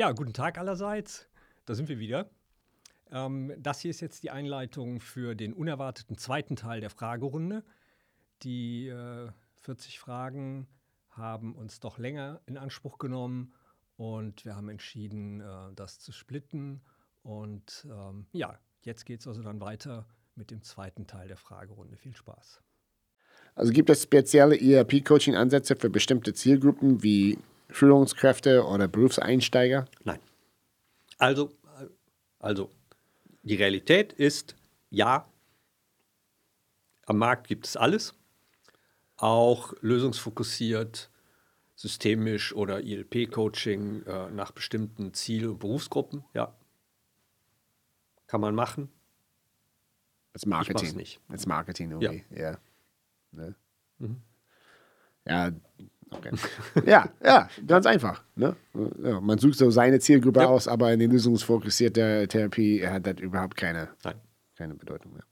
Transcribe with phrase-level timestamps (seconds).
[0.00, 1.28] Ja, guten Tag allerseits.
[1.66, 2.30] Da sind wir wieder.
[3.10, 7.62] Ähm, das hier ist jetzt die Einleitung für den unerwarteten zweiten Teil der Fragerunde.
[8.42, 10.66] Die äh, 40 Fragen
[11.10, 13.52] haben uns doch länger in Anspruch genommen
[13.98, 16.80] und wir haben entschieden, äh, das zu splitten.
[17.22, 21.98] Und ähm, ja, jetzt geht es also dann weiter mit dem zweiten Teil der Fragerunde.
[21.98, 22.62] Viel Spaß.
[23.54, 27.36] Also gibt es spezielle ERP-Coaching-Ansätze für bestimmte Zielgruppen wie
[27.72, 29.86] Führungskräfte oder Berufseinsteiger?
[30.04, 30.20] Nein.
[31.18, 31.52] Also,
[32.38, 32.70] also
[33.42, 34.56] die Realität ist,
[34.90, 35.28] ja,
[37.06, 38.14] am Markt gibt es alles,
[39.16, 41.10] auch lösungsfokussiert,
[41.74, 46.54] systemisch oder ILP-Coaching äh, nach bestimmten Ziel- und Berufsgruppen, ja.
[48.26, 48.90] Kann man machen.
[50.32, 50.88] Das Marketing.
[50.88, 51.20] Ich nicht.
[51.28, 52.52] Das Marketing irgendwie, ja.
[52.52, 52.58] ja.
[53.32, 53.54] Ne?
[53.98, 54.22] Mhm.
[55.26, 55.50] Ja,
[56.10, 56.30] okay.
[56.86, 58.22] ja, ja, ganz einfach.
[58.34, 58.56] Ne?
[59.02, 60.46] Ja, man sucht so seine Zielgruppe ja.
[60.46, 63.88] aus, aber in der lösungsfokussierten Therapie hat das überhaupt keine,
[64.56, 65.24] keine Bedeutung mehr.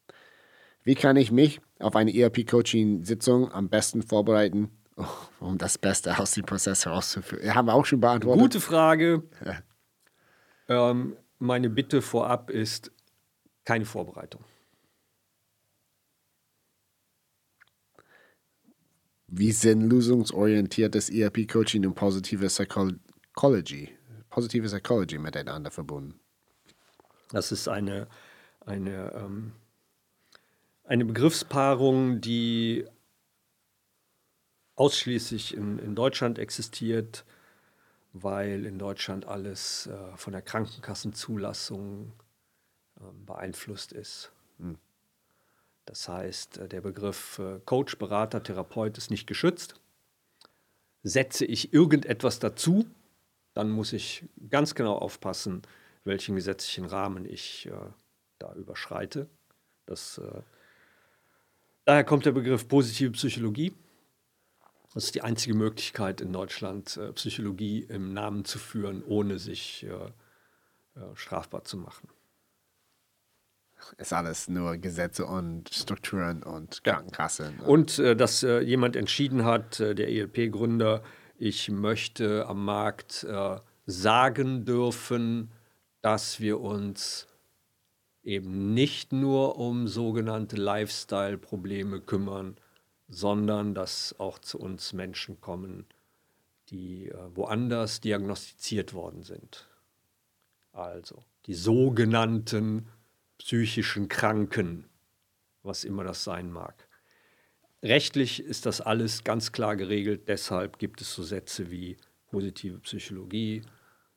[0.83, 4.71] Wie kann ich mich auf eine ERP-Coaching-Sitzung am besten vorbereiten,
[5.41, 7.55] um das Beste aus dem Prozess herauszuführen?
[7.55, 8.43] Haben wir auch schon beantwortet.
[8.43, 9.23] Gute Frage.
[9.45, 10.91] Ja.
[10.91, 12.91] Ähm, meine Bitte vorab ist
[13.65, 14.43] keine Vorbereitung.
[19.31, 23.95] Wie sind lösungsorientiertes ERP-Coaching und positive Psychology,
[24.31, 26.19] positive Psychology miteinander verbunden?
[27.31, 28.09] Das ist eine,
[28.65, 29.53] eine, ähm,
[30.85, 32.87] eine Begriffspaarung, die
[34.77, 37.27] ausschließlich in, in Deutschland existiert,
[38.15, 42.13] weil in Deutschland alles äh, von der Krankenkassenzulassung
[42.99, 44.33] äh, beeinflusst ist.
[44.59, 44.79] Hm.
[45.89, 49.81] Das heißt, äh, der Begriff äh, Coach, Berater, Therapeut ist nicht geschützt.
[51.03, 52.87] Setze ich irgendetwas dazu,
[53.55, 55.63] dann muss ich ganz genau aufpassen,
[56.05, 57.73] welchen gesetzlichen Rahmen ich äh,
[58.39, 59.31] da überschreite.
[59.87, 60.21] Das,
[61.87, 63.73] daher kommt der Begriff positive Psychologie.
[64.93, 69.87] Das ist die einzige Möglichkeit in Deutschland, Psychologie im Namen zu führen, ohne sich
[71.15, 72.11] strafbar zu machen
[73.97, 77.61] ist alles nur Gesetze und Strukturen und Krankenkassen.
[77.61, 81.03] Und äh, dass äh, jemand entschieden hat, äh, der ELP-Gründer,
[81.37, 83.57] ich möchte am Markt äh,
[83.87, 85.51] sagen dürfen,
[86.03, 87.27] dass wir uns
[88.23, 92.57] eben nicht nur um sogenannte Lifestyle-Probleme kümmern,
[93.09, 95.87] sondern dass auch zu uns Menschen kommen,
[96.69, 99.67] die äh, woanders diagnostiziert worden sind.
[100.73, 102.89] Also die sogenannten
[103.39, 104.89] psychischen Kranken,
[105.63, 106.89] was immer das sein mag.
[107.83, 111.97] Rechtlich ist das alles ganz klar geregelt, deshalb gibt es so Sätze wie
[112.27, 113.63] positive Psychologie,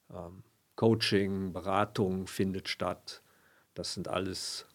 [0.10, 0.44] ähm,
[0.76, 3.22] Coaching, Beratung findet statt.
[3.76, 4.66] Das sind alles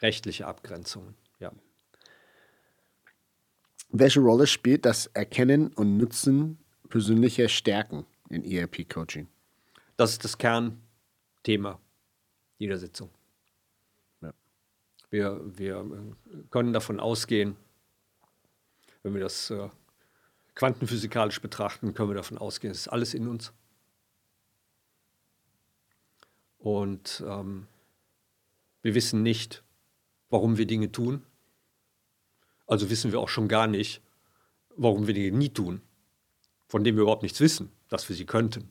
[0.00, 1.14] rechtliche Abgrenzungen.
[1.38, 1.52] Ja.
[3.90, 6.58] Welche Rolle spielt das Erkennen und Nutzen
[6.88, 9.28] persönlicher Stärken in ERP-Coaching?
[9.96, 10.81] Das ist das Kern,
[11.42, 11.80] Thema
[12.58, 13.10] jeder Sitzung.
[14.20, 14.32] Ja.
[15.10, 15.84] Wir, wir
[16.50, 17.56] können davon ausgehen,
[19.02, 19.68] wenn wir das äh,
[20.54, 23.52] quantenphysikalisch betrachten, können wir davon ausgehen, es ist alles in uns.
[26.58, 27.66] Und ähm,
[28.82, 29.64] wir wissen nicht,
[30.30, 31.22] warum wir Dinge tun.
[32.68, 34.00] Also wissen wir auch schon gar nicht,
[34.76, 35.82] warum wir Dinge nie tun,
[36.68, 38.70] von denen wir überhaupt nichts wissen, dass wir sie könnten.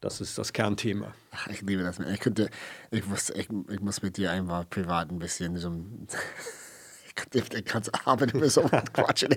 [0.00, 1.12] Das ist das Kernthema.
[1.50, 1.98] Ich liebe das.
[1.98, 2.48] Ich, könnte,
[2.90, 5.70] ich, muss, ich, ich muss mit dir einfach privat ein bisschen so
[7.06, 8.62] ich könnte ganz Abend über so
[8.92, 9.36] quatschen.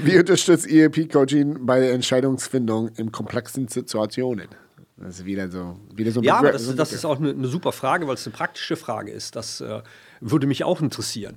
[0.00, 4.48] Wie unterstützt ERP-Coaching bei der Entscheidungsfindung in komplexen Situationen?
[4.96, 7.72] Das ist wieder so, wieder so Ja, aber das, das ist auch eine, eine, super
[7.72, 9.36] Frage, weil es eine praktische Frage ist.
[9.36, 9.82] Das äh,
[10.20, 11.36] würde mich auch interessieren.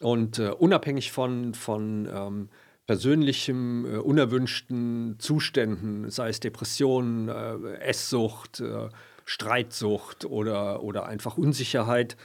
[0.00, 2.48] Und äh, unabhängig von, von ähm,
[2.86, 8.88] persönlichem, äh, unerwünschten Zuständen, sei es Depressionen, äh, Esssucht, äh,
[9.24, 12.16] Streitsucht oder, oder einfach Unsicherheit,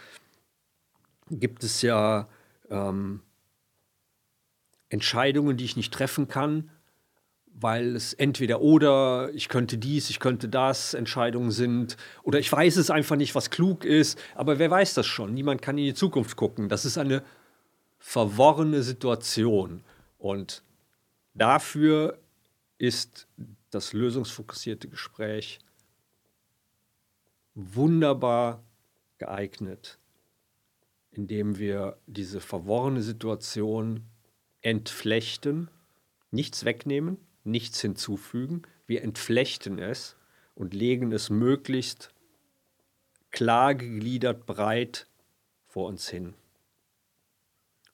[1.30, 2.28] gibt es ja
[2.70, 3.22] ähm,
[4.90, 6.72] Entscheidungen, die ich nicht treffen kann,
[7.60, 12.78] weil es entweder oder, ich könnte dies, ich könnte das, Entscheidungen sind, oder ich weiß
[12.78, 15.34] es einfach nicht, was klug ist, aber wer weiß das schon?
[15.34, 16.70] Niemand kann in die Zukunft gucken.
[16.70, 17.24] Das ist eine
[18.00, 19.84] verworrene Situation.
[20.18, 20.64] Und
[21.34, 22.20] dafür
[22.78, 23.28] ist
[23.70, 25.60] das lösungsfokussierte Gespräch
[27.54, 28.64] wunderbar
[29.18, 29.98] geeignet,
[31.12, 34.04] indem wir diese verworrene Situation
[34.62, 35.70] entflechten,
[36.32, 38.64] nichts wegnehmen, nichts hinzufügen.
[38.86, 40.16] Wir entflechten es
[40.54, 42.14] und legen es möglichst
[43.32, 45.08] klar gegliedert, breit
[45.68, 46.34] vor uns hin.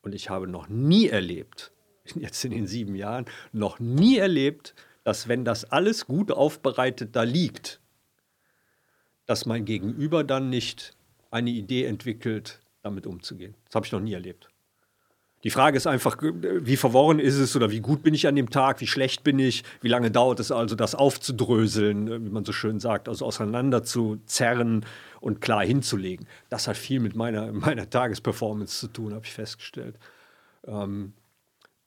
[0.01, 1.72] Und ich habe noch nie erlebt,
[2.15, 7.23] jetzt in den sieben Jahren, noch nie erlebt, dass wenn das alles gut aufbereitet da
[7.23, 7.79] liegt,
[9.25, 10.95] dass mein Gegenüber dann nicht
[11.31, 13.55] eine Idee entwickelt, damit umzugehen.
[13.65, 14.49] Das habe ich noch nie erlebt.
[15.43, 18.49] Die Frage ist einfach, wie verworren ist es oder wie gut bin ich an dem
[18.49, 22.53] Tag, wie schlecht bin ich, wie lange dauert es also, das aufzudröseln, wie man so
[22.53, 23.83] schön sagt, also auseinander
[25.19, 26.27] und klar hinzulegen.
[26.49, 29.99] Das hat viel mit meiner, meiner Tagesperformance zu tun, habe ich festgestellt.
[30.65, 31.11] Ähm,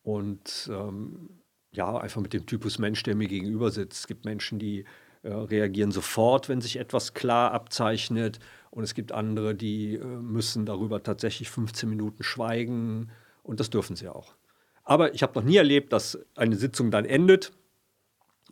[0.07, 1.31] und ähm,
[1.73, 3.99] ja, einfach mit dem Typus Mensch, der mir gegenüber sitzt.
[3.99, 4.85] Es gibt Menschen, die
[5.25, 8.39] äh, reagieren sofort, wenn sich etwas klar abzeichnet.
[8.71, 13.11] Und es gibt andere, die äh, müssen darüber tatsächlich 15 Minuten schweigen
[13.43, 14.37] und das dürfen sie auch.
[14.85, 17.53] Aber ich habe noch nie erlebt, dass eine Sitzung dann endet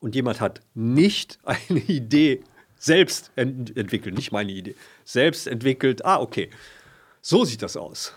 [0.01, 2.43] und jemand hat nicht eine Idee
[2.77, 4.75] selbst ent entwickelt, nicht meine Idee,
[5.05, 6.05] selbst entwickelt.
[6.05, 6.51] Ah, okay,
[7.21, 8.13] so sieht das aus.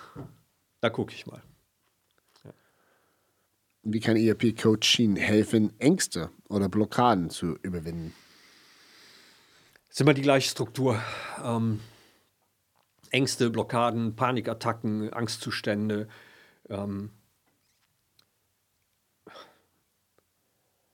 [0.81, 1.43] Da gucke ich mal.
[3.89, 8.13] Wie kann ERP-Coaching helfen, Ängste oder Blockaden zu überwinden?
[9.87, 11.01] Das ist immer die gleiche Struktur.
[11.41, 11.79] Ähm,
[13.11, 16.09] Ängste, Blockaden, Panikattacken, Angstzustände,
[16.67, 17.11] ähm,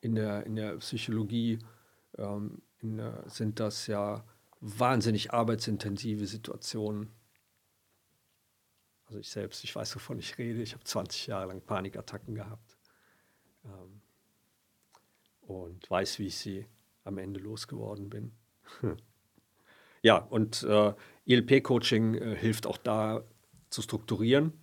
[0.02, 1.58] in, der, in der Psychologie
[2.20, 4.24] ähm, in der, sind das ja
[4.60, 7.10] wahnsinnig arbeitsintensive Situationen.
[9.08, 10.62] Also ich selbst, ich weiß, wovon ich rede.
[10.62, 12.73] Ich habe 20 Jahre lang Panikattacken gehabt
[13.66, 14.02] ähm,
[15.42, 16.68] und weiß, wie ich sie
[17.04, 18.32] am Ende losgeworden bin.
[20.02, 20.94] ja, und äh,
[21.26, 23.24] ELP-Coaching äh, hilft auch da
[23.70, 24.54] zu strukturieren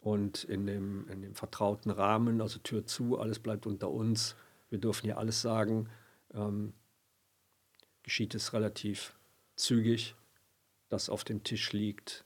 [0.00, 4.36] und in dem, in dem vertrauten Rahmen, also Tür zu, alles bleibt unter uns,
[4.70, 5.88] wir dürfen hier alles sagen,
[6.32, 6.74] ähm,
[8.02, 9.18] geschieht es relativ
[9.56, 10.14] zügig,
[10.88, 12.24] dass auf dem Tisch liegt,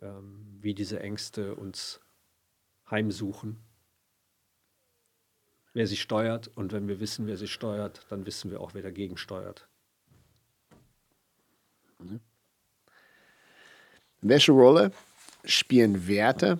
[0.00, 2.00] ähm, wie diese Ängste uns
[2.90, 3.60] heimsuchen,
[5.76, 8.80] wer sie steuert und wenn wir wissen, wer sie steuert, dann wissen wir auch, wer
[8.80, 9.68] dagegen steuert.
[11.98, 12.20] Mhm.
[14.22, 14.90] Welche Rolle
[15.44, 16.58] spielen Werte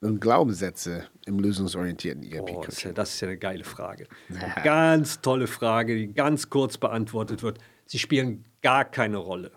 [0.00, 2.56] und Glaubenssätze im lösungsorientierten ERP-Coaching?
[2.56, 4.06] Oh, das, das, ist ja eine geile Frage.
[4.28, 7.58] Eine ganz tolle Frage, die ganz kurz beantwortet wird.
[7.86, 9.50] Sie spielen gar keine Rolle.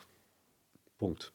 [0.97, 1.31] Punkt.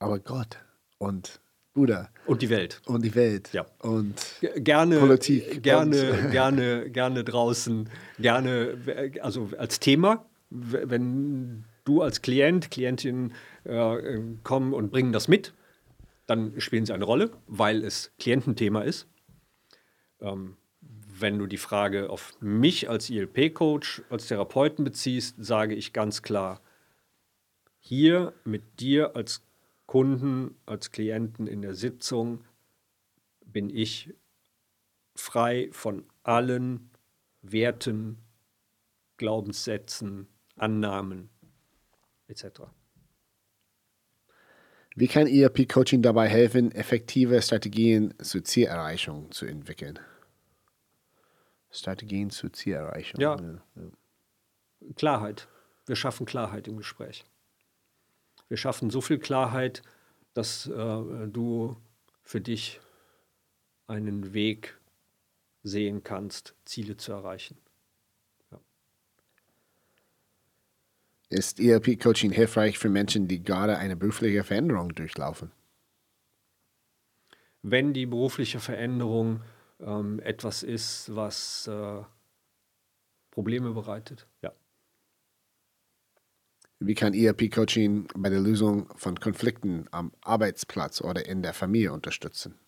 [0.00, 0.58] Aber Gott
[0.98, 1.40] und
[1.76, 2.08] Buddha.
[2.24, 2.80] Und die Welt.
[2.86, 3.52] Und die Welt.
[3.52, 3.66] Ja.
[3.80, 4.14] Und
[4.56, 5.62] gerne, Politik.
[5.62, 8.78] Gerne, und gerne, gerne draußen, gerne,
[9.20, 13.34] also als Thema, wenn du als Klient, Klientin
[13.64, 15.52] äh, kommen und bringen das mit,
[16.26, 19.06] dann spielen sie eine Rolle, weil es Kliententhema ist.
[20.22, 26.22] Ähm, wenn du die Frage auf mich als ILP-Coach, als Therapeuten beziehst, sage ich ganz
[26.22, 26.62] klar,
[27.80, 29.42] hier mit dir als
[29.86, 32.44] Kunden, als Klienten in der Sitzung
[33.44, 34.12] bin ich
[35.14, 36.90] frei von allen
[37.42, 38.18] Werten,
[39.16, 41.30] Glaubenssätzen, Annahmen
[42.28, 42.62] etc.
[44.94, 49.98] Wie kann ERP-Coaching dabei helfen, effektive Strategien zur Zielerreichung zu entwickeln?
[51.70, 53.20] Strategien zur Zielerreichung.
[53.20, 53.36] Ja.
[53.36, 53.82] ja.
[54.96, 55.48] Klarheit.
[55.84, 57.24] Wir schaffen Klarheit im Gespräch.
[58.48, 59.82] Wir schaffen so viel Klarheit,
[60.34, 61.76] dass äh, du
[62.22, 62.80] für dich
[63.86, 64.78] einen Weg
[65.62, 67.58] sehen kannst, Ziele zu erreichen.
[71.28, 75.50] Ist ERP-Coaching hilfreich für Menschen, die gerade eine berufliche Veränderung durchlaufen?
[77.62, 79.42] Wenn die berufliche Veränderung
[79.80, 82.02] ähm, etwas ist, was äh,
[83.32, 84.52] Probleme bereitet, ja.
[86.78, 92.58] Wie kann ERP-Coaching bei der Lösung von Konflikten am Arbeitsplatz oder in der Familie unterstützen?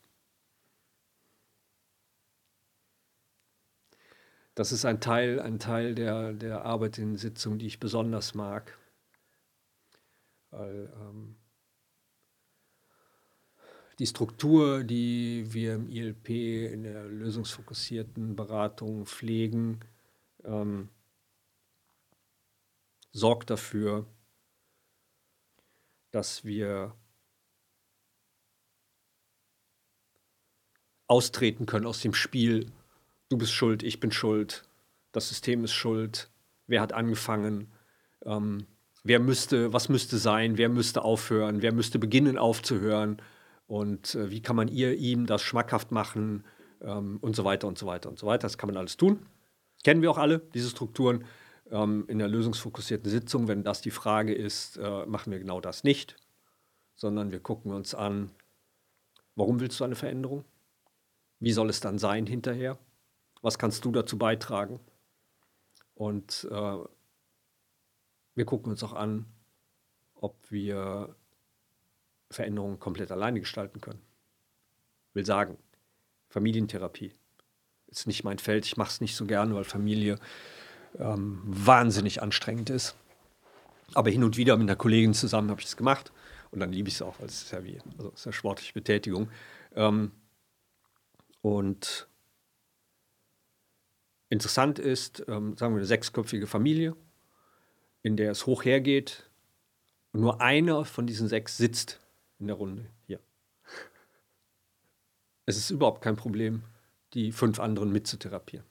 [4.59, 8.77] das ist ein Teil, ein Teil der, der Arbeit in Sitzungen, die ich besonders mag.
[10.51, 11.37] Weil ähm,
[14.01, 16.29] die Struktur, die wir im ILP
[16.73, 19.79] in der lösungsfokussierten Beratung pflegen,
[20.43, 20.89] ähm,
[23.19, 24.07] sorgt dafür,
[26.11, 26.95] dass wir
[31.07, 32.73] austreten können aus dem Spiel.
[33.29, 34.69] Du bist schuld, ich bin schuld,
[35.13, 36.31] das System ist schuld,
[36.67, 37.73] wer hat angefangen,
[38.25, 38.67] ähm,
[39.05, 43.21] wer müsste, was müsste sein, wer müsste aufhören, wer müsste beginnen aufzuhören?
[43.67, 46.45] Und äh, wie kann man ihr ihm das schmackhaft machen,
[46.81, 48.43] ähm, und so weiter und so weiter und so weiter.
[48.43, 49.27] Das kann man alles tun.
[49.85, 51.25] Kennen wir auch alle, diese Strukturen
[51.71, 53.49] ähm, in der lösungsfokussierten Sitzung.
[53.49, 56.17] Wenn das die Frage ist, äh, machen wir genau das nicht,
[56.95, 58.31] sondern wir gucken uns an,
[59.35, 60.45] warum willst du eine Veränderung?
[61.41, 62.79] Wie soll es dann sein hinterher?
[63.43, 64.81] Was kannst du dazu beitragen?
[65.95, 66.79] Und äh,
[68.35, 69.27] wir gucken uns auch an,
[70.15, 71.15] ob wir
[72.31, 74.01] Veränderungen komplett alleine gestalten können.
[75.15, 75.57] Will sagen,
[76.29, 77.15] Familientherapie
[77.87, 78.67] ist nicht mein Feld.
[78.67, 80.19] Ich mache es nicht so gerne, weil Familie
[80.99, 82.97] ähm, wahnsinnig anstrengend ist.
[83.95, 86.13] Aber hin und wieder mit einer Kollegin zusammen habe ich es gemacht.
[86.51, 88.73] Und dann liebe ich es auch, weil es ist ja wie, also ist ja sportliche
[88.73, 89.31] Betätigung.
[89.75, 90.13] Ähm,
[91.43, 92.09] und
[94.29, 96.97] interessant ist, ähm, sagen wir eine sechsköpfige Familie,
[98.03, 99.29] in der es hoch hergeht
[100.13, 102.01] und nur einer von diesen sechs sitzt
[102.39, 103.21] in der Runde hier.
[105.47, 106.63] Es ist überhaupt kein Problem,
[107.15, 108.67] die fünf anderen mitzutherapieren.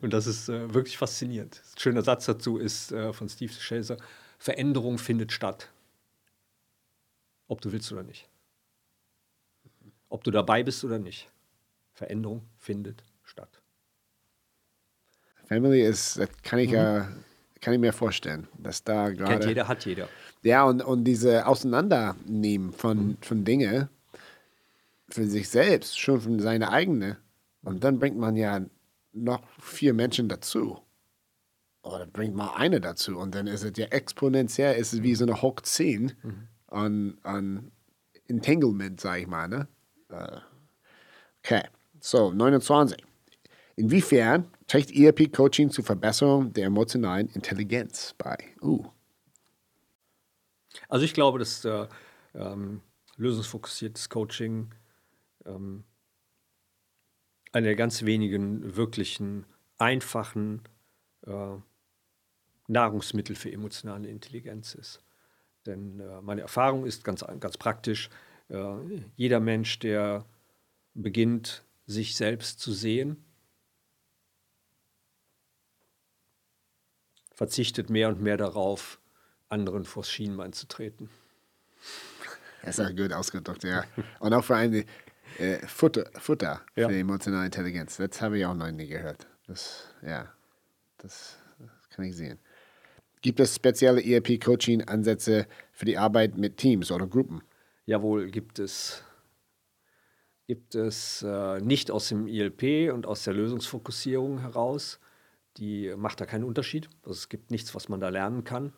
[0.00, 1.62] Und das ist äh, wirklich faszinierend.
[1.74, 3.96] Ein schöner Satz dazu ist äh, von Steve Chaser:
[4.38, 5.70] Veränderung findet statt.
[7.46, 8.28] Ob du willst oder nicht.
[10.08, 11.28] Ob du dabei bist oder nicht.
[11.92, 13.62] Veränderung findet statt.
[15.46, 16.76] Family ist, das kann ich, mhm.
[16.76, 17.02] äh,
[17.60, 19.32] kann ich mir vorstellen, dass da gerade.
[19.32, 20.08] Kennt jeder, hat jeder.
[20.42, 23.16] Ja, und, und diese Auseinandernehmen von, mhm.
[23.20, 23.88] von Dingen
[25.08, 27.18] für sich selbst, schon von seine eigene.
[27.62, 28.60] Und dann bringt man ja
[29.14, 30.78] noch vier Menschen dazu.
[31.82, 33.18] Oder bringt mal eine dazu.
[33.18, 36.48] Und dann ist es ja exponentiell, ist es wie so eine Hoch 10 mhm.
[36.68, 37.72] an, an
[38.26, 39.48] Entanglement, sag ich mal.
[39.48, 39.68] Ne?
[40.08, 40.38] Äh,
[41.42, 41.62] okay,
[42.00, 43.04] so 29.
[43.76, 48.36] Inwiefern trägt ERP-Coaching zur Verbesserung der emotionalen Intelligenz bei?
[48.62, 48.86] Uh.
[50.88, 51.86] Also ich glaube, dass äh,
[52.34, 52.80] ähm,
[53.16, 54.70] lösungsfokussiertes Coaching
[55.44, 55.84] ähm,
[57.54, 59.46] eine der ganz wenigen wirklichen
[59.78, 60.62] einfachen
[61.24, 61.56] äh,
[62.66, 65.02] Nahrungsmittel für emotionale Intelligenz ist.
[65.64, 68.10] Denn äh, meine Erfahrung ist ganz, ganz praktisch,
[68.48, 68.74] äh,
[69.16, 70.24] jeder Mensch, der
[70.94, 73.24] beginnt, sich selbst zu sehen,
[77.32, 79.00] verzichtet mehr und mehr darauf,
[79.48, 81.08] anderen vors Schienbein zu treten.
[82.62, 83.84] Das ist auch gut ausgedrückt, ja.
[84.20, 84.84] Und auch vor allem
[85.38, 86.88] äh, Futter, Futter ja.
[86.88, 87.96] für emotionale Intelligenz.
[87.96, 89.26] Das habe ich auch noch nie gehört.
[89.46, 90.32] Das, ja,
[90.98, 92.38] das, das kann ich sehen.
[93.20, 97.42] Gibt es spezielle ERP-Coaching-Ansätze für die Arbeit mit Teams oder Gruppen?
[97.86, 99.02] Jawohl, gibt es.
[100.46, 105.00] Gibt es äh, nicht aus dem ILP und aus der Lösungsfokussierung heraus.
[105.56, 106.90] Die macht da keinen Unterschied.
[107.02, 108.74] Also es gibt nichts, was man da lernen kann.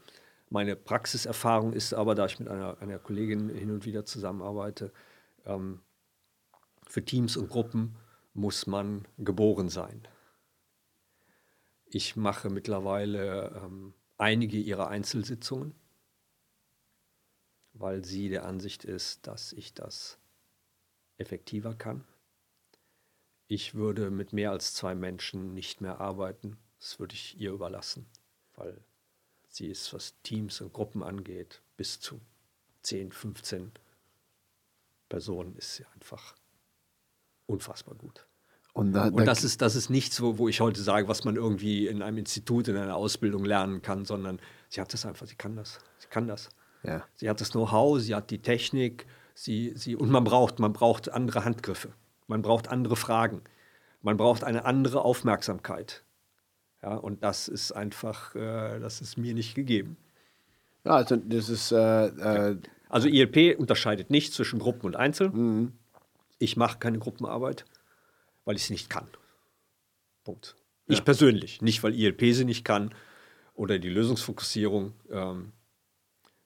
[0.48, 4.92] Meine Praxiserfahrung ist aber, da ich mit einer, einer Kollegin hin und wieder zusammenarbeite,
[5.44, 5.80] ähm,
[6.86, 7.96] für Teams und Gruppen
[8.32, 10.06] muss man geboren sein.
[11.86, 15.74] Ich mache mittlerweile ähm, einige ihrer Einzelsitzungen,
[17.72, 20.18] weil sie der Ansicht ist, dass ich das
[21.18, 22.04] effektiver kann.
[23.48, 26.58] Ich würde mit mehr als zwei Menschen nicht mehr arbeiten.
[26.78, 28.06] Das würde ich ihr überlassen,
[28.54, 28.84] weil
[29.48, 32.20] sie ist, was Teams und Gruppen angeht, bis zu
[32.82, 33.72] 10, 15
[35.08, 36.35] Personen ist sie einfach
[37.46, 38.26] unfassbar gut.
[38.72, 41.36] Und, da, und das, ist, das ist nichts, wo, wo ich heute sage, was man
[41.36, 44.38] irgendwie in einem Institut, in einer Ausbildung lernen kann, sondern
[44.68, 45.78] sie hat das einfach, sie kann das.
[45.98, 46.50] Sie kann das.
[46.82, 47.02] Ja.
[47.14, 51.10] Sie hat das Know-how, sie hat die Technik, sie, sie, und man braucht, man braucht
[51.10, 51.88] andere Handgriffe,
[52.26, 53.40] man braucht andere Fragen,
[54.02, 56.04] man braucht eine andere Aufmerksamkeit.
[56.82, 59.96] Ja, und das ist einfach, äh, das ist mir nicht gegeben.
[60.84, 61.72] Ja, also das ist.
[61.72, 62.56] Äh, äh
[62.88, 65.30] also ILP unterscheidet nicht zwischen Gruppen und Einzel.
[65.30, 65.72] Mhm.
[66.38, 67.64] Ich mache keine Gruppenarbeit,
[68.44, 69.08] weil ich sie nicht kann.
[70.24, 70.56] Punkt.
[70.86, 70.94] Ja.
[70.94, 72.94] Ich persönlich, nicht weil ILP sie nicht kann
[73.54, 75.52] oder die Lösungsfokussierung, ähm,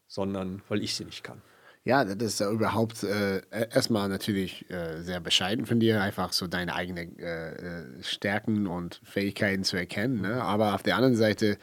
[0.07, 1.43] sondern weil ich sie nicht kann.
[1.83, 6.47] Ja, das ist ja überhaupt äh, erstmal natürlich äh, sehr bescheiden von dir, einfach so
[6.47, 10.21] deine eigenen äh, äh, Stärken und Fähigkeiten zu erkennen.
[10.21, 10.43] Ne?
[10.43, 11.57] Aber auf der anderen Seite,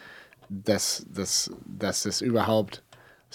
[0.49, 2.83] dass, dass, dass es überhaupt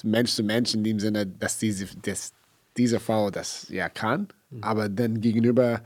[0.02, 2.32] Mensch zu Mensch in dem Sinne, dass diese, dass
[2.76, 4.62] diese Frau das ja kann, mhm.
[4.62, 5.82] aber dann gegenüber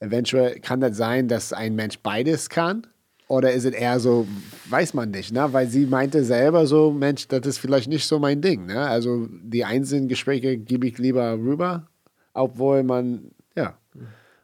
[0.00, 2.86] eventuell kann das sein, dass ein Mensch beides kann.
[3.26, 4.28] Oder ist es eher so,
[4.68, 5.50] weiß man nicht, ne?
[5.52, 8.80] Weil sie meinte selber so, Mensch, das ist vielleicht nicht so mein Ding, ne?
[8.80, 11.88] Also die einzelnen Gespräche gebe ich lieber rüber,
[12.34, 13.78] obwohl man, ja,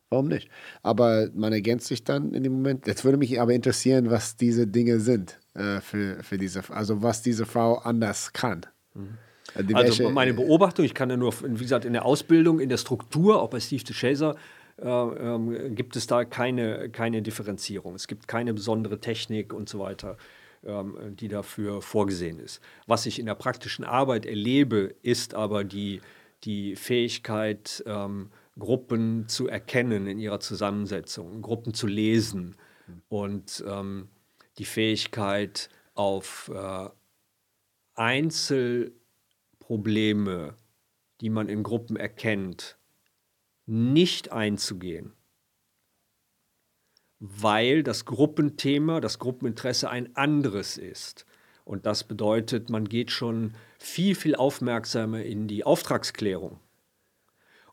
[0.09, 0.49] warum nicht?
[0.82, 2.87] Aber man ergänzt sich dann in dem Moment.
[2.87, 7.20] Jetzt würde mich aber interessieren, was diese Dinge sind äh, für, für diese, also was
[7.20, 8.62] diese Frau anders kann.
[8.94, 9.18] Mhm.
[9.54, 12.76] Äh, also meine Beobachtung, ich kann ja nur, wie gesagt, in der Ausbildung, in der
[12.76, 14.37] Struktur, auch bei Steve DeShazer,
[14.78, 17.95] äh, ähm, gibt es da keine, keine Differenzierung.
[17.95, 20.16] Es gibt keine besondere Technik und so weiter,
[20.64, 22.61] ähm, die dafür vorgesehen ist.
[22.87, 26.00] Was ich in der praktischen Arbeit erlebe, ist aber die,
[26.45, 32.57] die Fähigkeit, ähm, Gruppen zu erkennen in ihrer Zusammensetzung, Gruppen zu lesen
[33.09, 34.09] und ähm,
[34.59, 36.88] die Fähigkeit, auf äh,
[39.71, 40.55] Einzelprobleme,
[41.21, 42.77] die man in Gruppen erkennt,
[43.67, 45.12] nicht einzugehen,
[47.21, 51.25] weil das Gruppenthema, das Gruppeninteresse ein anderes ist.
[51.65, 56.59] Und das bedeutet, man geht schon viel, viel aufmerksamer in die Auftragsklärung.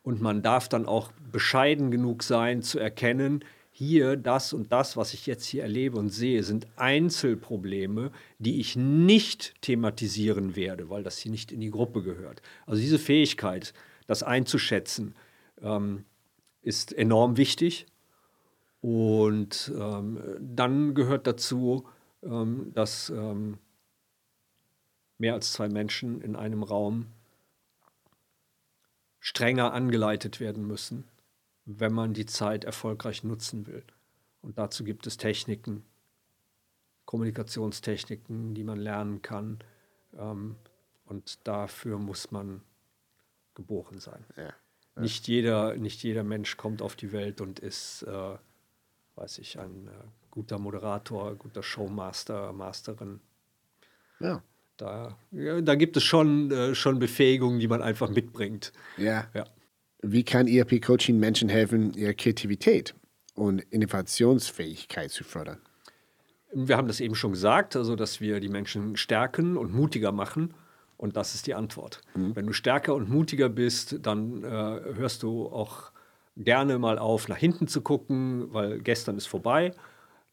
[0.04, 3.44] Und man darf dann auch bescheiden genug sein zu erkennen,
[3.78, 8.76] hier das und das, was ich jetzt hier erlebe und sehe, sind Einzelprobleme, die ich
[8.76, 12.42] nicht thematisieren werde, weil das hier nicht in die Gruppe gehört.
[12.66, 13.76] Also diese Fähigkeit,
[14.08, 15.14] das einzuschätzen,
[15.62, 16.06] ähm,
[16.64, 17.86] ist enorm wichtig.
[18.82, 21.88] Und ähm, dann gehört dazu,
[22.24, 23.60] ähm, dass ähm,
[25.20, 27.06] mehr als zwei Menschen in einem Raum
[29.20, 31.04] strenger angeleitet werden müssen
[31.68, 33.84] wenn man die Zeit erfolgreich nutzen will.
[34.42, 35.84] Und dazu gibt es Techniken,
[37.06, 39.60] Kommunikationstechniken, die man lernen kann.
[40.18, 40.56] Ähm,
[41.06, 42.62] und dafür muss man
[43.54, 44.24] geboren sein.
[44.38, 45.02] Ja, ja.
[45.02, 48.38] Nicht, jeder, nicht jeder Mensch kommt auf die Welt und ist, äh,
[49.16, 49.92] weiß ich, ein äh,
[50.32, 53.20] guter Moderator, guter Showmaster, Masterin.
[54.20, 54.42] Ja.
[54.78, 58.72] Da, ja, da gibt es schon, äh, schon Befähigungen, die man einfach mitbringt.
[58.96, 59.28] Ja.
[59.34, 59.46] ja.
[60.02, 62.94] Wie kann ERP-Coaching Menschen helfen, ihre Kreativität
[63.36, 65.60] und Innovationsfähigkeit zu fördern?
[66.54, 70.54] Wir haben das eben schon gesagt, also dass wir die Menschen stärken und mutiger machen.
[70.98, 72.02] Und das ist die Antwort.
[72.16, 72.36] Mhm.
[72.36, 75.92] Wenn du stärker und mutiger bist, dann äh, hörst du auch
[76.36, 79.74] gerne mal auf, nach hinten zu gucken, weil gestern ist vorbei,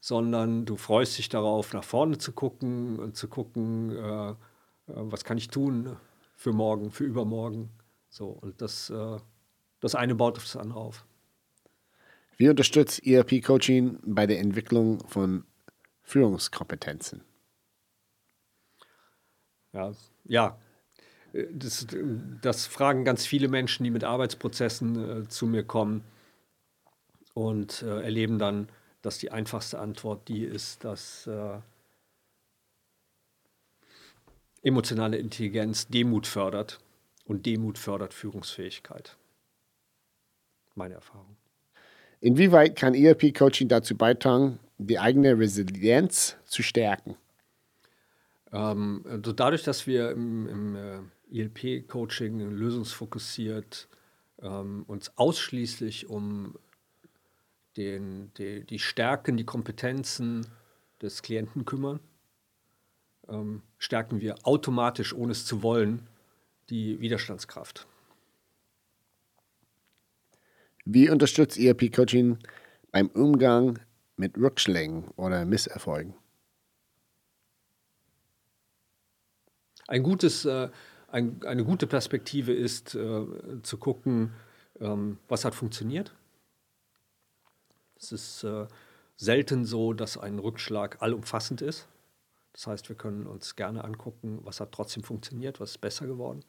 [0.00, 4.34] sondern du freust dich darauf, nach vorne zu gucken und zu gucken, äh, äh
[4.86, 5.96] was kann ich tun
[6.36, 7.70] für morgen, für übermorgen.
[8.10, 9.18] So, und das äh,
[9.84, 11.04] das eine baut auf das andere auf.
[12.38, 15.44] Wie unterstützt ERP-Coaching bei der Entwicklung von
[16.02, 17.22] Führungskompetenzen?
[19.74, 19.92] Ja,
[20.24, 20.58] ja.
[21.52, 21.86] Das,
[22.40, 26.02] das fragen ganz viele Menschen, die mit Arbeitsprozessen äh, zu mir kommen
[27.34, 28.68] und äh, erleben dann,
[29.02, 31.58] dass die einfachste Antwort die ist, dass äh,
[34.62, 36.80] emotionale Intelligenz Demut fördert
[37.26, 39.18] und Demut fördert Führungsfähigkeit
[40.74, 41.36] meine Erfahrung.
[42.20, 47.16] Inwieweit kann ERP-Coaching dazu beitragen, die eigene Resilienz zu stärken?
[48.52, 53.88] Ähm, also dadurch, dass wir im, im äh, ELP-Coaching lösungsfokussiert
[54.40, 56.54] ähm, uns ausschließlich um
[57.76, 60.46] den, die, die Stärken, die Kompetenzen
[61.02, 62.00] des Klienten kümmern,
[63.28, 66.06] ähm, stärken wir automatisch, ohne es zu wollen,
[66.70, 67.86] die Widerstandskraft.
[70.84, 72.38] Wie unterstützt ERP Coaching
[72.92, 73.78] beim Umgang
[74.16, 76.14] mit Rückschlägen oder Misserfolgen?
[79.88, 80.68] Ein gutes, äh,
[81.08, 83.26] ein, eine gute Perspektive ist äh,
[83.62, 84.34] zu gucken,
[84.80, 86.14] ähm, was hat funktioniert.
[87.96, 88.66] Es ist äh,
[89.16, 91.88] selten so, dass ein Rückschlag allumfassend ist.
[92.52, 96.44] Das heißt, wir können uns gerne angucken, was hat trotzdem funktioniert, was ist besser geworden.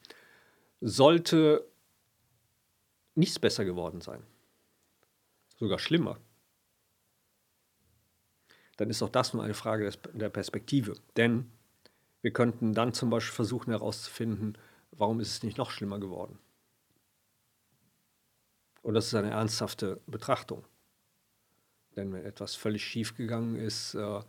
[0.82, 1.66] Sollte
[3.16, 4.22] nichts besser geworden sein,
[5.58, 6.20] sogar schlimmer,
[8.78, 10.96] dann ist auch das nur eine Frage der Perspektive.
[11.16, 11.52] Denn
[12.22, 14.58] wir könnten dann zum Beispiel versuchen herauszufinden,
[14.92, 16.40] warum ist es nicht noch schlimmer geworden.
[18.82, 20.66] Und das ist eine ernsthafte Betrachtung.
[21.96, 24.22] Denn wenn etwas völlig schief gegangen ist, äh,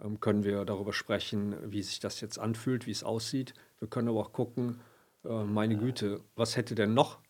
[0.00, 3.54] ähm, können wir darüber sprechen, wie sich das jetzt anfühlt, wie es aussieht.
[3.78, 4.80] Wir können aber auch gucken,
[5.24, 7.20] äh, meine Güte, was hätte denn noch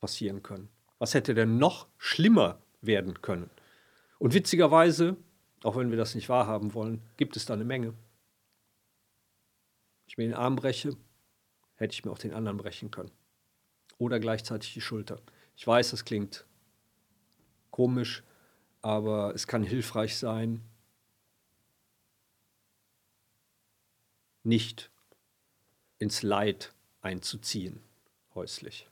[0.00, 0.68] passieren können?
[0.98, 3.50] Was hätte denn noch schlimmer werden können?
[4.18, 5.16] Und witzigerweise,
[5.62, 7.94] auch wenn wir das nicht wahrhaben wollen, gibt es da eine Menge.
[10.06, 10.96] Ich mir den Arm breche,
[11.76, 13.12] hätte ich mir auch den anderen brechen können.
[13.98, 15.20] Oder gleichzeitig die Schulter.
[15.56, 16.46] Ich weiß, das klingt
[17.70, 18.24] komisch,
[18.82, 20.62] aber es kann hilfreich sein,
[24.42, 24.90] nicht
[25.98, 27.80] ins Leid einzuziehen,
[28.34, 28.87] häuslich.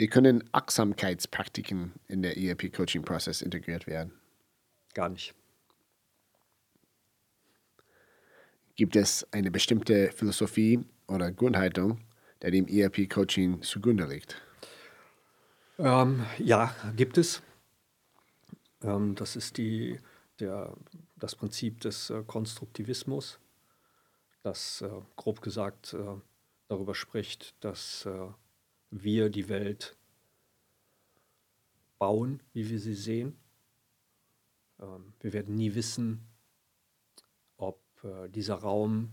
[0.00, 4.18] Wie können Achtsamkeitspraktiken in der ERP-Coaching-Prozess integriert werden?
[4.94, 5.34] Gar nicht.
[8.76, 12.00] Gibt es eine bestimmte Philosophie oder Grundhaltung,
[12.40, 14.40] der dem ERP-Coaching zugrunde liegt?
[15.78, 17.42] Ähm, ja, gibt es.
[18.82, 20.00] Ähm, das ist die,
[20.38, 20.74] der,
[21.16, 23.38] das Prinzip des äh, Konstruktivismus,
[24.44, 26.16] das äh, grob gesagt äh,
[26.68, 28.28] darüber spricht, dass äh,
[28.90, 29.96] wir die Welt
[31.98, 33.36] bauen, wie wir sie sehen.
[34.80, 36.26] Ähm, wir werden nie wissen,
[37.56, 39.12] ob äh, dieser Raum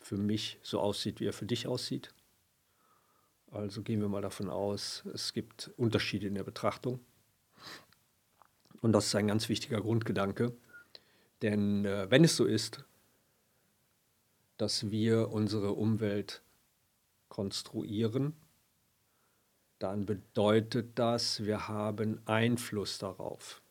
[0.00, 2.12] für mich so aussieht, wie er für dich aussieht.
[3.50, 7.00] Also gehen wir mal davon aus, es gibt Unterschiede in der Betrachtung.
[8.80, 10.56] Und das ist ein ganz wichtiger Grundgedanke.
[11.42, 12.84] Denn äh, wenn es so ist,
[14.56, 16.42] dass wir unsere Umwelt
[17.32, 18.34] konstruieren,
[19.78, 23.62] dann bedeutet das, wir haben Einfluss darauf.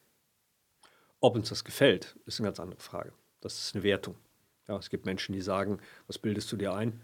[1.20, 3.14] Ob uns das gefällt, ist eine ganz andere Frage.
[3.40, 4.16] Das ist eine Wertung.
[4.68, 7.04] Ja, es gibt Menschen, die sagen, was bildest du dir ein?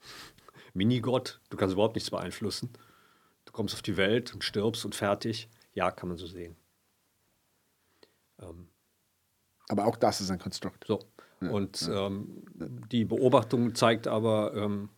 [0.74, 2.70] Minigott, du kannst überhaupt nichts beeinflussen.
[3.46, 5.48] Du kommst auf die Welt und stirbst und fertig.
[5.72, 6.54] Ja, kann man so sehen.
[8.40, 8.68] Ähm,
[9.68, 10.84] aber auch das ist ein Konstrukt.
[10.86, 10.98] So.
[11.40, 12.08] Ja, und ja.
[12.08, 12.44] Ähm,
[12.92, 14.90] die Beobachtung zeigt aber, ähm,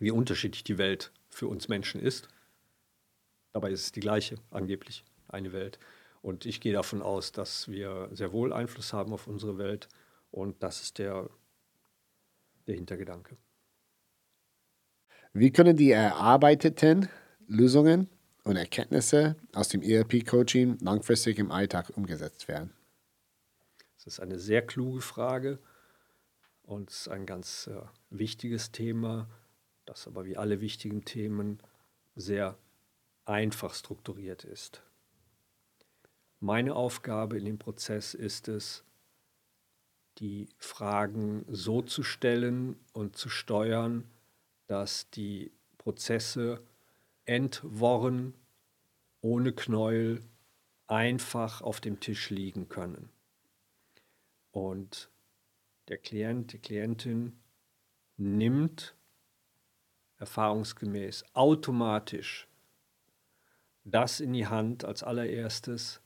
[0.00, 2.28] wie unterschiedlich die Welt für uns Menschen ist.
[3.52, 5.78] Dabei ist es die gleiche, angeblich, eine Welt.
[6.22, 9.88] Und ich gehe davon aus, dass wir sehr wohl Einfluss haben auf unsere Welt.
[10.30, 11.30] Und das ist der,
[12.66, 13.36] der Hintergedanke.
[15.32, 17.08] Wie können die erarbeiteten
[17.46, 18.08] Lösungen
[18.44, 22.72] und Erkenntnisse aus dem ERP-Coaching langfristig im Alltag umgesetzt werden?
[23.96, 25.58] Das ist eine sehr kluge Frage
[26.62, 29.28] und ein ganz äh, wichtiges Thema,
[29.90, 31.58] das aber wie alle wichtigen Themen
[32.14, 32.56] sehr
[33.24, 34.82] einfach strukturiert ist.
[36.38, 38.84] Meine Aufgabe in dem Prozess ist es,
[40.18, 44.04] die Fragen so zu stellen und zu steuern,
[44.68, 46.62] dass die Prozesse
[47.24, 48.34] entworren,
[49.22, 50.20] ohne Knäuel,
[50.86, 53.10] einfach auf dem Tisch liegen können.
[54.52, 55.10] Und
[55.88, 57.40] der Klient, die Klientin
[58.16, 58.94] nimmt
[60.20, 62.46] erfahrungsgemäß automatisch
[63.84, 66.00] das in die Hand als allererstes,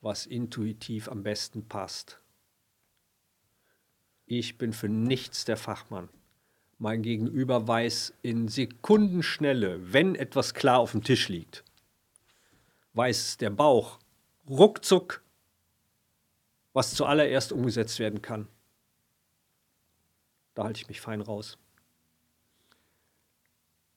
[0.00, 2.20] was intuitiv am besten passt.
[4.26, 6.08] Ich bin für nichts der Fachmann.
[6.78, 11.64] Mein Gegenüber weiß in Sekundenschnelle, wenn etwas klar auf dem Tisch liegt,
[12.92, 13.98] weiß der Bauch
[14.48, 15.22] ruckzuck,
[16.72, 18.48] was zuallererst umgesetzt werden kann.
[20.54, 21.58] Da halte ich mich fein raus.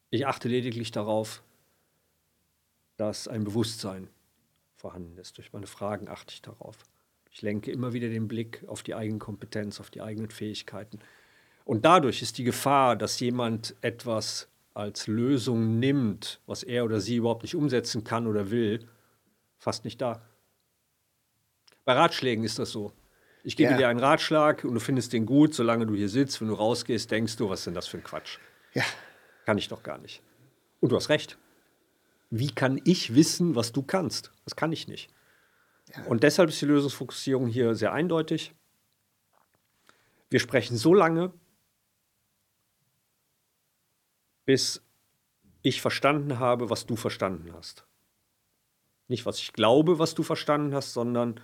[0.10, 1.44] Ich achte lediglich darauf,
[2.96, 4.08] dass ein Bewusstsein
[4.76, 5.38] vorhanden ist.
[5.38, 6.78] Durch meine Fragen achte ich darauf.
[7.32, 11.00] Ich lenke immer wieder den Blick auf die eigene Kompetenz, auf die eigenen Fähigkeiten.
[11.66, 17.18] Und dadurch ist die Gefahr, dass jemand etwas als Lösung nimmt, was er oder sie
[17.18, 18.88] überhaupt nicht umsetzen kann oder will,
[19.58, 20.22] fast nicht da.
[21.84, 22.94] Bei Ratschlägen ist das so.
[23.44, 23.78] Ich gebe ja.
[23.78, 26.42] dir einen Ratschlag und du findest den gut, solange du hier sitzt.
[26.42, 28.38] Wenn du rausgehst, denkst du, was ist denn das für ein Quatsch?
[28.74, 28.84] Ja.
[29.48, 30.22] Kann ich doch gar nicht.
[30.82, 31.38] Und du hast recht.
[32.30, 34.34] Wie kann ich wissen, was du kannst?
[34.44, 35.10] Das kann ich nicht.
[35.96, 36.04] Ja.
[36.04, 38.54] Und deshalb ist die Lösungsfokussierung hier sehr eindeutig.
[40.30, 41.32] Wir sprechen so lange,
[44.44, 44.84] bis
[45.62, 47.88] ich verstanden habe, was du verstanden hast.
[49.08, 51.40] Nicht, was ich glaube, was du verstanden hast, sondern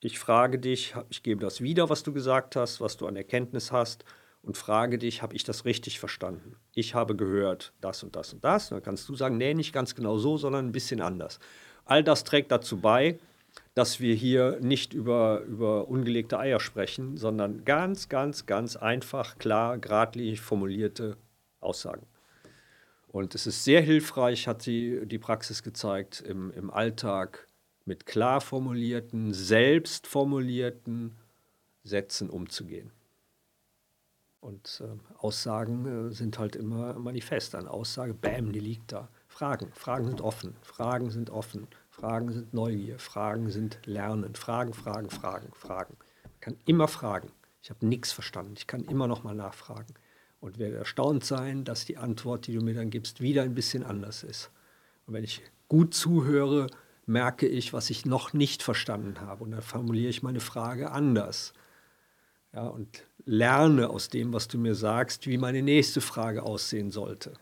[0.00, 3.72] ich frage dich, ich gebe das wieder, was du gesagt hast, was du an Erkenntnis
[3.72, 4.06] hast
[4.46, 6.56] und frage dich, habe ich das richtig verstanden?
[6.72, 8.68] Ich habe gehört das und das und das.
[8.68, 11.40] dann kannst du sagen, nee, nicht ganz genau so, sondern ein bisschen anders.
[11.84, 13.18] All das trägt dazu bei,
[13.74, 19.78] dass wir hier nicht über, über ungelegte Eier sprechen, sondern ganz, ganz, ganz einfach, klar,
[19.78, 21.16] geradlinig formulierte
[21.60, 22.06] Aussagen.
[23.08, 27.48] Und es ist sehr hilfreich, hat sie die Praxis gezeigt, im, im Alltag
[27.84, 31.16] mit klar formulierten, selbst formulierten
[31.82, 32.92] Sätzen umzugehen.
[34.46, 37.56] Und äh, Aussagen äh, sind halt immer manifest.
[37.56, 39.08] Eine Aussage, bam, die liegt da.
[39.26, 45.10] Fragen, Fragen sind offen, Fragen sind offen, Fragen sind Neugier, Fragen sind Lernen, Fragen, Fragen,
[45.10, 45.96] Fragen, Fragen.
[46.22, 47.32] Man kann immer fragen.
[47.60, 49.92] Ich habe nichts verstanden, ich kann immer noch mal nachfragen
[50.38, 53.82] und werde erstaunt sein, dass die Antwort, die du mir dann gibst, wieder ein bisschen
[53.82, 54.52] anders ist.
[55.06, 56.68] Und wenn ich gut zuhöre,
[57.04, 61.52] merke ich, was ich noch nicht verstanden habe und dann formuliere ich meine Frage anders.
[62.52, 67.34] Ja, und lerne aus dem, was du mir sagst, wie meine nächste Frage aussehen sollte.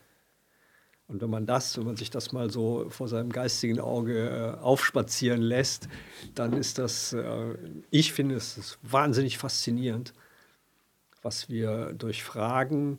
[1.07, 4.59] Und wenn man das, wenn man sich das mal so vor seinem geistigen Auge äh,
[4.59, 5.87] aufspazieren lässt,
[6.33, 7.55] dann ist das, äh,
[7.91, 10.13] ich finde es wahnsinnig faszinierend,
[11.21, 12.97] was wir durch Fragen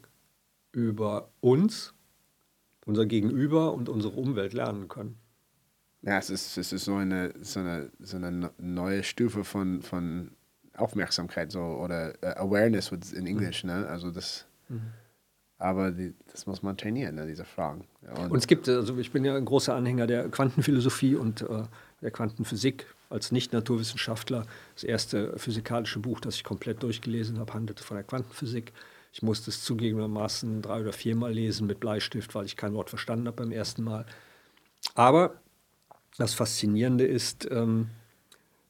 [0.71, 1.95] über uns
[2.85, 5.19] unser Gegenüber und unsere Umwelt lernen können.
[6.03, 10.36] Ja, es ist, es ist so, eine, so, eine, so eine neue Stufe von, von
[10.77, 13.65] Aufmerksamkeit so, oder uh, Awareness in Englisch.
[13.65, 13.71] Mhm.
[13.71, 13.87] Ne?
[13.89, 14.93] Also das, mhm.
[15.59, 17.87] Aber die, das muss man trainieren, ne, diese Fragen.
[18.03, 21.63] Und, und, es gibt, also ich bin ja ein großer Anhänger der Quantenphilosophie und äh,
[22.03, 24.45] der Quantenphysik als Nicht-Naturwissenschaftler.
[24.75, 28.73] Das erste physikalische Buch, das ich komplett durchgelesen habe, handelte von der Quantenphysik.
[29.13, 33.27] Ich musste es zugegebenermaßen drei oder viermal lesen mit Bleistift, weil ich kein Wort verstanden
[33.27, 34.05] habe beim ersten Mal.
[34.95, 35.41] Aber
[36.19, 37.89] das Faszinierende ist, ähm,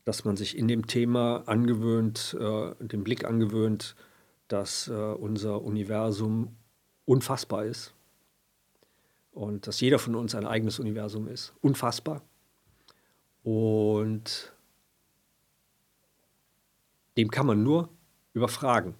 [0.06, 3.96] dass man sich in dem Thema angewöhnt, äh, den Blick angewöhnt,
[4.46, 6.54] dass äh, unser Universum
[7.04, 7.92] unfassbar ist
[9.32, 11.52] und dass jeder von uns ein eigenes Universum ist.
[11.60, 12.22] Unfassbar.
[13.42, 14.52] Und
[17.16, 17.88] dem kann man nur
[18.32, 18.94] über Fragen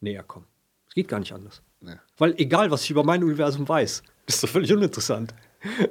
[0.00, 0.46] näher kommen.
[0.88, 1.62] Es geht gar nicht anders.
[1.80, 2.00] Ja.
[2.18, 5.32] Weil egal, was ich über mein Universum weiß, das ist doch völlig uninteressant.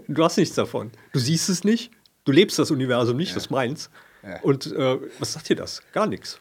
[0.10, 0.92] Du hast nichts davon.
[1.14, 1.92] Du siehst es nicht,
[2.26, 3.36] du lebst das Universum nicht, ja.
[3.36, 3.90] das meins.
[4.24, 4.40] Ja.
[4.42, 5.82] Und äh, was sagt dir das?
[5.92, 6.40] Gar nichts.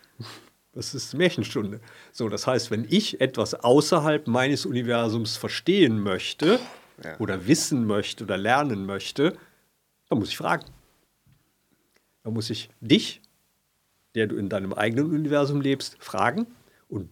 [0.73, 1.81] Das ist Märchenstunde.
[2.13, 6.59] So, das heißt, wenn ich etwas außerhalb meines Universums verstehen möchte
[7.05, 7.19] ja.
[7.19, 9.37] oder wissen möchte oder lernen möchte,
[10.09, 10.65] dann muss ich fragen.
[12.23, 13.21] Dann muss ich dich,
[14.15, 16.47] der du in deinem eigenen Universum lebst, fragen.
[16.89, 17.11] Und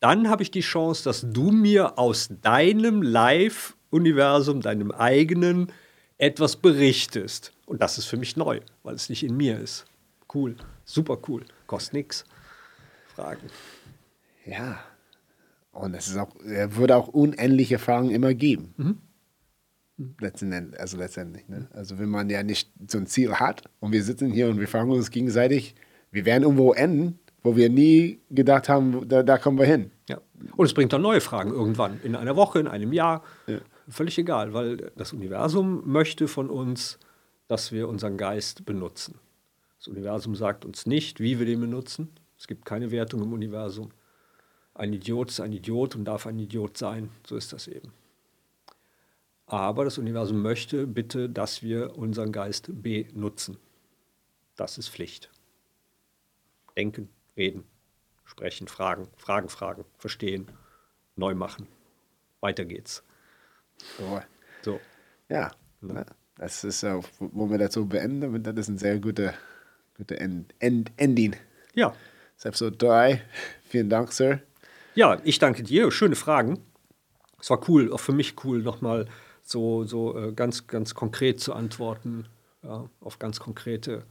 [0.00, 5.72] dann habe ich die Chance, dass du mir aus deinem Live-Universum, deinem eigenen,
[6.16, 7.52] etwas berichtest.
[7.66, 9.84] Und das ist für mich neu, weil es nicht in mir ist.
[10.32, 12.24] Cool, super cool, kostet nichts.
[13.14, 13.48] Fragen.
[14.44, 14.78] Ja.
[15.72, 18.74] Und es ist auch, er würde auch unendliche Fragen immer geben.
[18.76, 18.98] Mhm.
[20.20, 21.48] Letztendlich, also letztendlich.
[21.48, 21.68] Ne?
[21.72, 24.68] Also wenn man ja nicht so ein Ziel hat und wir sitzen hier und wir
[24.68, 25.74] fragen uns gegenseitig,
[26.10, 29.90] wir werden irgendwo enden, wo wir nie gedacht haben, da, da kommen wir hin.
[30.08, 30.20] Ja.
[30.56, 33.24] Und es bringt dann neue Fragen irgendwann, in einer Woche, in einem Jahr.
[33.46, 33.58] Ja.
[33.88, 36.98] Völlig egal, weil das Universum möchte von uns,
[37.48, 39.18] dass wir unseren Geist benutzen.
[39.88, 42.10] Das Universum sagt uns nicht, wie wir den benutzen.
[42.36, 43.90] Es gibt keine Wertung im Universum.
[44.74, 47.08] Ein Idiot ist ein Idiot und darf ein Idiot sein.
[47.26, 47.90] So ist das eben.
[49.46, 53.56] Aber das Universum möchte bitte, dass wir unseren Geist benutzen.
[54.56, 55.30] Das ist Pflicht.
[56.76, 57.64] Denken, reden,
[58.26, 60.50] sprechen, fragen, Fragen, fragen, verstehen,
[61.16, 61.66] neu machen.
[62.40, 63.02] Weiter geht's.
[63.96, 64.20] So.
[64.60, 64.80] so.
[65.30, 66.04] Ja, ja.
[66.36, 69.32] das ist, äh, wo wir dazu beenden, das ist ein sehr guter,
[69.98, 71.36] guter End, End, Ending.
[71.74, 71.88] Ja.
[71.88, 71.96] Das
[72.36, 73.22] ist Episode 3.
[73.68, 74.40] Vielen Dank, Sir.
[74.94, 75.90] Ja, ich danke dir.
[75.90, 76.60] Schöne Fragen.
[77.40, 79.06] Es war cool, auch für mich cool, nochmal
[79.42, 82.26] so, so äh, ganz, ganz konkret zu antworten
[82.62, 84.02] ja, auf ganz konkrete äh,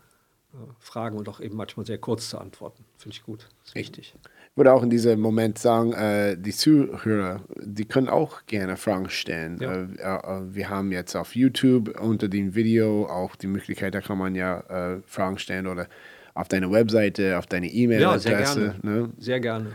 [0.79, 2.85] Fragen und auch eben manchmal sehr kurz zu antworten.
[2.97, 3.47] Finde ich gut.
[3.65, 4.15] Ist wichtig.
[4.51, 9.09] Ich würde auch in diesem Moment sagen, äh, die Zuhörer, die können auch gerne Fragen
[9.09, 9.59] stellen.
[9.61, 9.73] Ja.
[9.73, 14.17] Äh, äh, wir haben jetzt auf YouTube unter dem Video auch die Möglichkeit, da kann
[14.17, 15.87] man ja äh, Fragen stellen oder
[16.33, 18.29] auf deine Webseite, auf deine E-Mail-Adresse.
[18.29, 18.79] Ja, sehr gerne.
[18.81, 19.13] Ne?
[19.17, 19.71] Sehr gerne.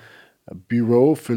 [0.69, 1.35] Büro für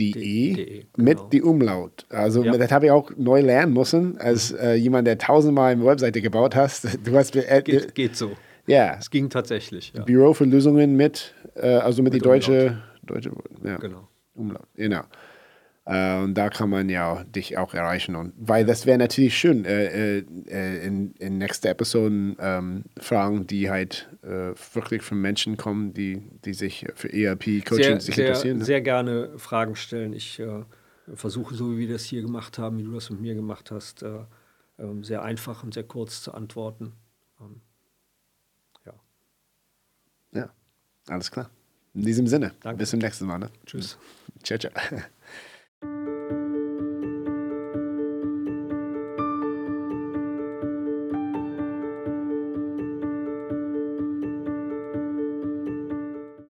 [0.00, 0.86] Lösungen.de genau.
[0.96, 2.06] mit die Umlaut.
[2.10, 2.56] Also ja.
[2.56, 4.58] das habe ich auch neu lernen müssen, als mhm.
[4.58, 6.98] äh, jemand, der tausendmal eine Webseite gebaut hast.
[7.04, 8.32] Du hast äh, geht, geht, so.
[8.66, 8.96] Ja.
[8.98, 9.92] Es ging tatsächlich.
[9.94, 10.04] Ja.
[10.04, 13.30] Büro für Lösungen mit, äh, also mit, mit die deutsche, deutsche
[13.62, 13.76] ja.
[13.76, 14.08] genau.
[14.34, 14.66] Umlaut.
[14.74, 15.02] Genau.
[15.86, 18.16] Äh, und da kann man ja dich auch erreichen.
[18.16, 23.70] Und weil das wäre natürlich schön, äh, äh, in, in nächsten Episoden ähm, Fragen, die
[23.70, 28.58] halt äh, wirklich von Menschen kommen, die, die sich für ERP-Coaching sich sehr, interessieren.
[28.58, 28.64] Ne?
[28.64, 30.14] Sehr gerne Fragen stellen.
[30.14, 30.64] Ich äh,
[31.14, 34.02] versuche, so wie wir das hier gemacht haben, wie du das mit mir gemacht hast,
[34.02, 34.20] äh,
[34.78, 36.94] ähm, sehr einfach und sehr kurz zu antworten.
[37.40, 37.60] Ähm,
[38.86, 38.92] ja.
[40.32, 40.50] Ja,
[41.08, 41.50] alles klar.
[41.92, 42.78] In diesem Sinne, Danke.
[42.78, 43.38] bis zum nächsten Mal.
[43.38, 43.50] Ne?
[43.66, 43.98] Tschüss.
[44.42, 44.72] Ciao, ciao.
[45.84, 46.13] Thank you.